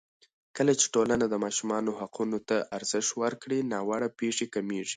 [0.57, 4.89] کله چې ټولنه د ماشومانو حقونو ته ارزښت ورکړي، ناوړه پېښې کمېږي.